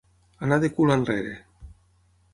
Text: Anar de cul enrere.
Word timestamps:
Anar 0.47 0.57
de 0.63 0.71
cul 0.79 0.95
enrere. 0.95 1.37